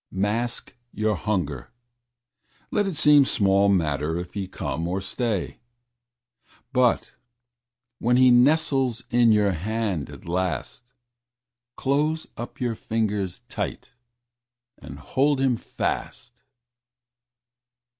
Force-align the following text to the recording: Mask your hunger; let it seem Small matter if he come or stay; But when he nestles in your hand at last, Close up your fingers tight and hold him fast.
Mask 0.11 0.73
your 0.91 1.15
hunger; 1.15 1.69
let 2.71 2.87
it 2.87 2.95
seem 2.95 3.23
Small 3.23 3.69
matter 3.69 4.17
if 4.17 4.33
he 4.33 4.47
come 4.47 4.87
or 4.87 4.99
stay; 4.99 5.59
But 6.73 7.11
when 7.99 8.17
he 8.17 8.31
nestles 8.31 9.03
in 9.11 9.31
your 9.31 9.51
hand 9.51 10.09
at 10.09 10.25
last, 10.25 10.89
Close 11.75 12.25
up 12.35 12.59
your 12.59 12.73
fingers 12.73 13.41
tight 13.47 13.91
and 14.79 14.97
hold 14.97 15.39
him 15.39 15.55
fast. 15.55 16.41